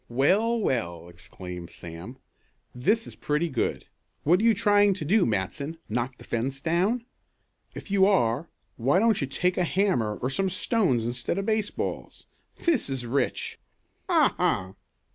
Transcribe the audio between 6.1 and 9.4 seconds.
the fence down? If you are, why don't you